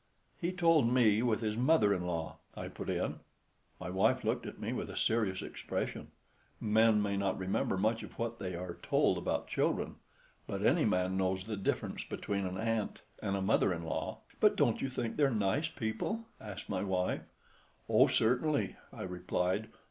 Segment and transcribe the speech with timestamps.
[0.39, 3.19] "He told me with his mother in law," I put in.
[3.79, 6.07] My wife looked at me with a serious expression.
[6.59, 9.97] Men may not remember much of what they are told about children;
[10.47, 14.21] but any man knows the difference between an aunt and a mother in law.
[14.39, 17.21] "But don't you think they're nice people?" asked my wife.
[17.87, 19.67] "Oh, certainly," I replied.